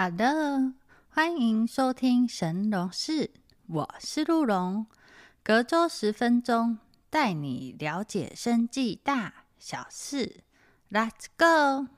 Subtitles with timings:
[0.00, 0.72] 好的，
[1.10, 3.32] 欢迎收听神龙室，
[3.66, 4.86] 我是陆龙，
[5.42, 6.78] 隔周十分钟
[7.10, 10.42] 带你了解生计大小事。
[10.90, 11.88] Let's go！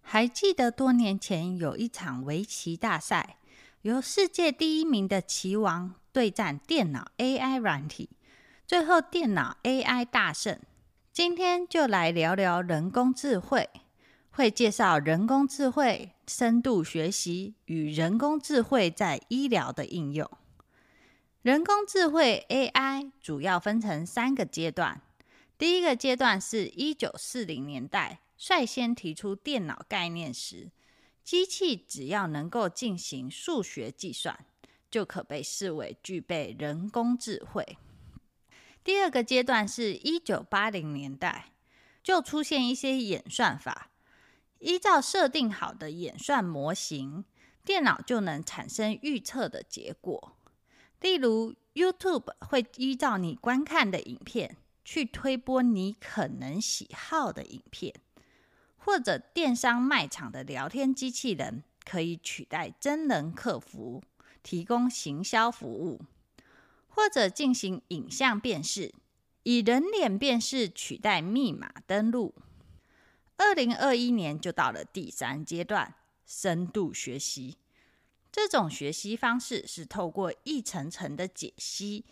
[0.00, 3.36] 还记得多年前有一场围棋大赛，
[3.82, 8.08] 由世界第一名的棋王对战电脑 AI 软体，
[8.66, 10.58] 最后电脑 AI 大胜。
[11.12, 13.68] 今天就来聊聊人工智慧。
[14.32, 20.30] 会介绍人工智慧、深度学习与人工智慧在医疗的应用。
[21.42, 25.02] 人工智慧 AI 主要分成三个阶段。
[25.58, 30.70] 第一个阶段是一九四零年代率先提出电脑概念时，
[31.24, 34.46] 机器只要能够进行数学计算，
[34.88, 37.76] 就可被视为具备人工智慧。
[38.84, 41.46] 第二个阶段是一九八零年代，
[42.04, 43.90] 就出现一些演算法。
[44.60, 47.24] 依照设定好的演算模型，
[47.64, 50.36] 电脑就能产生预测的结果。
[51.00, 57.94] 例如，YouTube 会依照你观看的影片去推播你可能喜好的影片，
[58.76, 64.02] 或者电商卖场的聊天机器人可以取代真人客服，
[64.42, 66.02] 提供行销服务，
[66.88, 68.92] 或者进行影像辨识，
[69.42, 72.34] 以人脸辨识取代密码登录。
[73.42, 75.94] 二零二一年就到了第三阶段，
[76.26, 77.56] 深度学习。
[78.30, 82.04] 这种学习方式是透过一层层的解析，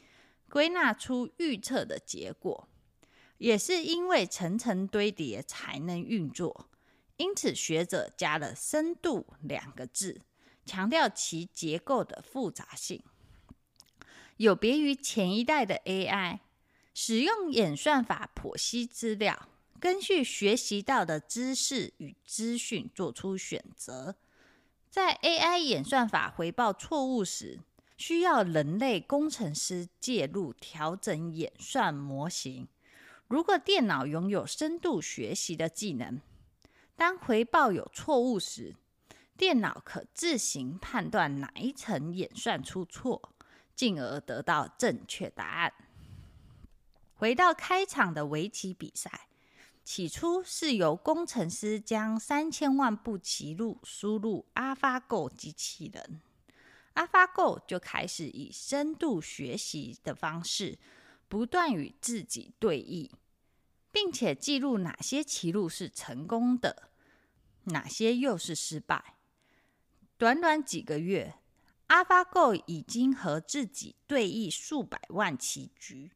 [0.48, 2.66] 归纳出预测的结果。
[3.36, 6.70] 也是因为层层堆叠才能运作，
[7.18, 10.22] 因此学者加了“深度”两个字，
[10.64, 13.02] 强调其结构的复杂性。
[14.38, 16.38] 有别于前一代的 AI，
[16.94, 19.50] 使用演算法剖析资料。
[19.80, 24.16] 根据学习到的知识与资讯做出选择，
[24.90, 27.60] 在 AI 演算法回报错误时，
[27.96, 32.66] 需要人类工程师介入调整演算模型。
[33.28, 36.20] 如果电脑拥有深度学习的技能，
[36.96, 38.74] 当回报有错误时，
[39.36, 43.32] 电脑可自行判断哪一层演算出错，
[43.76, 45.72] 进而得到正确答案。
[47.14, 49.27] 回到开场的围棋比赛。
[49.90, 56.20] 起初是由工程师将三千万步棋路输入 AlphaGo 机器人
[56.94, 60.78] ，AlphaGo 就开始以深度学习的方式
[61.26, 63.10] 不断与自己对弈，
[63.90, 66.90] 并且记录哪些棋路是成功的，
[67.64, 69.16] 哪些又是失败。
[70.18, 71.36] 短短几个月
[71.88, 76.10] ，AlphaGo 已经和自己对弈数百万棋局，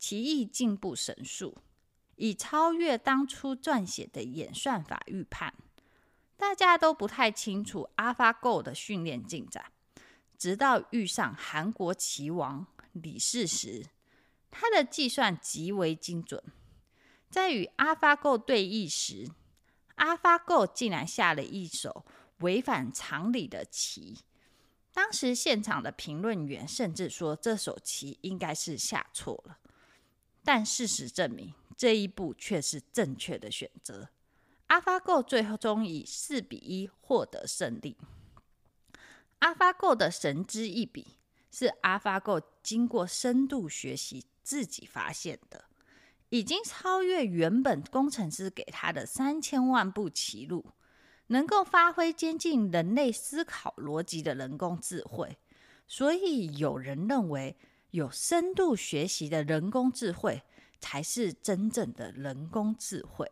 [0.00, 1.56] 棋艺进步神速。
[2.16, 5.54] 已超越当初撰写的演算法预判，
[6.36, 9.66] 大家都不太清楚 AlphaGo 的训练进展。
[10.36, 13.86] 直到遇上韩国棋王李世石，
[14.50, 16.42] 他的计算极为精准。
[17.30, 19.28] 在与 AlphaGo 对弈时
[19.96, 22.04] ，AlphaGo 竟然下了一手
[22.38, 24.18] 违反常理的棋。
[24.92, 29.58] 当时现场的评论员甚至说这手棋应该是下错了。
[30.44, 31.54] 但事实证明。
[31.76, 34.08] 这一步却是正确的选择。
[34.68, 37.96] AlphaGo 最后终以四比一获得胜利。
[39.40, 41.18] AlphaGo 的神之一笔
[41.50, 45.66] 是 AlphaGo 经过深度学习自己发现的，
[46.30, 50.72] 已经超越原本工程师给他的三千万步棋路，
[51.26, 55.36] 能够发挥接近人类思考逻辑的人工智慧。
[55.86, 57.56] 所以有人认为，
[57.90, 60.42] 有深度学习的人工智慧。
[60.84, 63.26] 才是真正的人工智慧。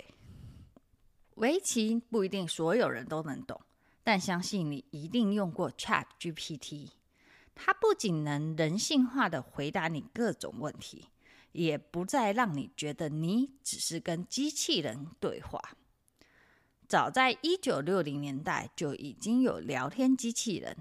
[1.34, 3.60] 围棋不一定所有人都能懂，
[4.02, 6.92] 但相信你一定用过 Chat GPT。
[7.54, 11.08] 它不仅能人性化的回答你各种问题，
[11.52, 15.60] 也不再让你觉得你只是跟机器人对话。
[16.88, 20.78] 早在一九六零年代就已经有聊天机器人，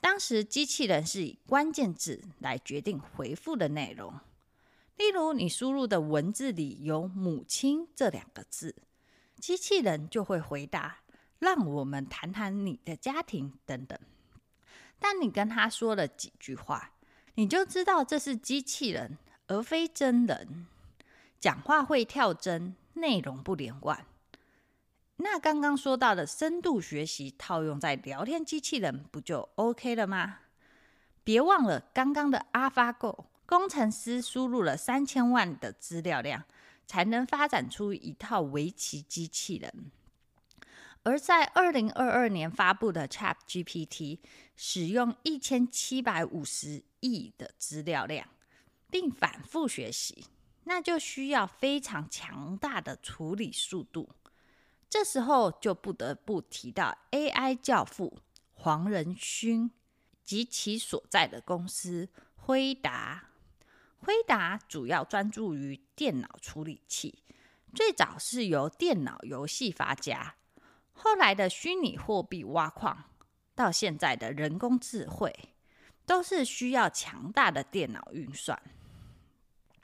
[0.00, 4.18] 当时机器人是以关键字来决定回复的内容。
[4.98, 8.74] 例如，你输入的文字里有“母亲”这两个字，
[9.36, 10.98] 机器人就会回答
[11.38, 13.96] ：“让我们谈谈你的家庭等等。”
[14.98, 16.90] 但你跟他说了几句话，
[17.36, 19.16] 你就知道这是机器人
[19.46, 20.66] 而非真人，
[21.38, 24.04] 讲话会跳针，内容不连贯。
[25.18, 30.38] 那刚刚说到的深度学习套用在聊天机器人，不就 OK 了吗？
[31.22, 33.26] 别忘了刚刚的 AlphaGo。
[33.48, 36.44] 工程师输入了三千万的资料量，
[36.86, 39.90] 才能发展出一套围棋机器人。
[41.02, 44.18] 而在二零二二年发布的 Chat GPT，
[44.54, 48.28] 使用一千七百五十亿的资料量，
[48.90, 50.26] 并反复学习，
[50.64, 54.10] 那就需要非常强大的处理速度。
[54.90, 58.18] 这时候就不得不提到 AI 教父
[58.52, 59.70] 黄仁勋
[60.22, 63.24] 及其所在的公司辉达。
[64.00, 67.22] 辉达主要专注于电脑处理器，
[67.74, 70.36] 最早是由电脑游戏发家，
[70.92, 73.04] 后来的虚拟货币挖矿，
[73.54, 75.34] 到现在的人工智慧，
[76.06, 78.60] 都是需要强大的电脑运算。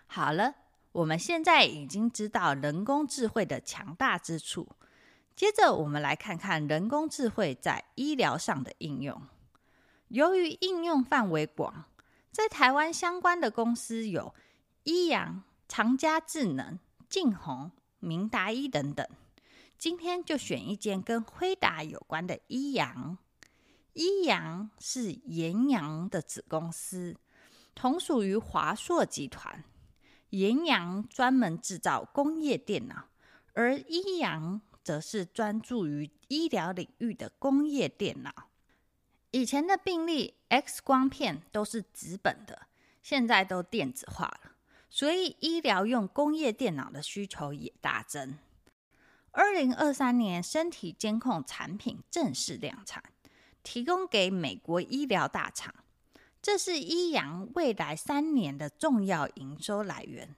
[0.06, 0.54] 好了，
[0.92, 4.68] 我们现在已经知道人工智慧的强大之处。
[5.34, 9.20] 接着，我们来看看人工智慧在医疗上的应用。
[10.08, 11.86] 由于应用范围广，
[12.34, 14.34] 在台湾相关的公司有
[14.82, 17.70] 医阳、长家智能、晋宏、
[18.00, 19.06] 明达一等等。
[19.78, 23.16] 今天就选一间跟辉达有关的医阳。
[23.92, 27.16] 医阳是延阳的子公司，
[27.72, 29.62] 同属于华硕集团。
[30.30, 33.06] 延阳专门制造工业电脑，
[33.52, 34.60] 而医阳。
[34.84, 38.50] 则是专注于医疗领域的工业电脑。
[39.34, 42.68] 以前的病例、X 光片都是纸本的，
[43.02, 44.52] 现在都电子化了，
[44.88, 48.38] 所以医疗用工业电脑的需求也大增。
[49.32, 53.02] 二零二三年，身体监控产品正式量产，
[53.64, 55.74] 提供给美国医疗大厂，
[56.40, 60.36] 这是医阳未来三年的重要营收来源。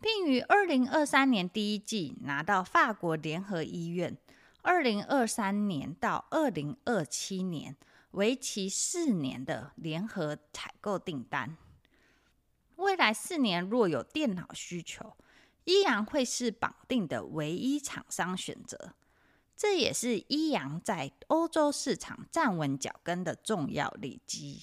[0.00, 4.18] 并于二零二三年第一季拿到法国联合医院
[4.62, 7.76] 二零二三年到二零二七年
[8.14, 11.56] 为期四年的联合采购订单。
[12.76, 15.16] 未来四年若有电脑需求，
[15.64, 18.94] 依然会是绑定的唯一厂商选择。
[19.56, 24.62] 这也是依阳在欧洲市场站稳脚跟的重要利基。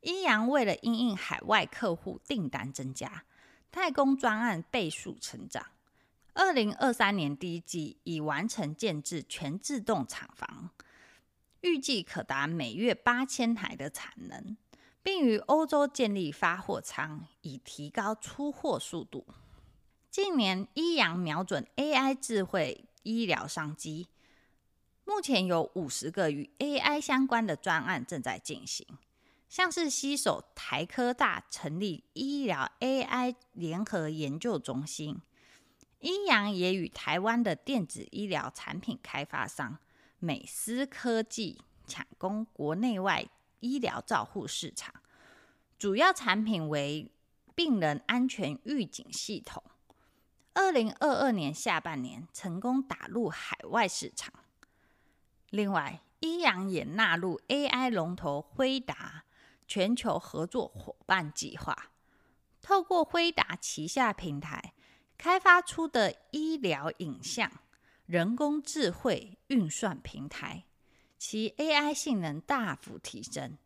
[0.00, 3.24] 依阳为了因应海外客户订单增加。
[3.72, 5.66] 太空专案倍数成长，
[6.32, 10.70] 二零二三年第一季已完成建制全自动厂房，
[11.64, 14.54] 预计可达每月八千台的产能，
[15.02, 19.26] 并与欧洲建立发货仓，以提高出货速度。
[20.10, 24.08] 近年，医阳瞄准 AI 智慧医疗商机，
[25.06, 28.86] 目前有五十个与 AI 相关的专案正在进行。
[29.48, 35.18] 像是携手台科大成立医疗 AI 联合研究中心，
[36.00, 39.78] 医阳也与台湾的电子医疗产品开发商
[40.24, 43.26] 美思科技抢攻国内外
[43.60, 44.94] 医疗照护市场，
[45.78, 47.12] 主要产品为
[47.54, 49.62] 病人安全预警系统。
[50.54, 54.32] 二零二二年下半年成功打入海外市场。
[55.50, 59.24] 另外，医阳也纳入 AI 龙头辉达。
[59.66, 61.90] 全球合作伙伴计划，
[62.60, 64.74] 透过辉达旗下平台
[65.16, 67.50] 开发出的医疗影像
[68.06, 70.64] 人工智慧运算平台，
[71.18, 73.56] 其 AI 性能大幅提升。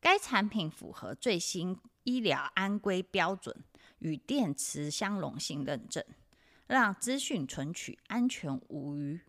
[0.00, 3.64] 该产品符合最新医疗安规标准
[3.98, 6.04] 与电池相容性认证，
[6.66, 9.20] 让资讯存取安全无虞。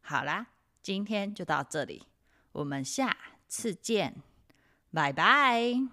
[0.00, 0.48] 好啦，
[0.82, 2.02] 今天就到这里，
[2.52, 3.16] 我们下
[3.48, 4.16] 次见。
[4.92, 5.84] 拜拜。